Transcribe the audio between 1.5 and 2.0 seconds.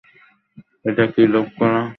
করা?